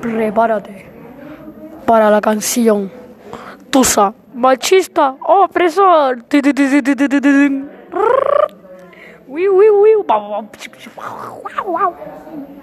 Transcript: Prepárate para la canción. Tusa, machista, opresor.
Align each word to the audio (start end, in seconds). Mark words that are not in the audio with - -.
Prepárate 0.00 0.86
para 1.86 2.10
la 2.10 2.20
canción. 2.20 2.90
Tusa, 3.70 4.14
machista, 4.34 5.16
opresor. 5.26 6.24